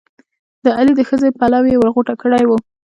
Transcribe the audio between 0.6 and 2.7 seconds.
د علي د ښځې پلو یې ور غوټه کړی وو.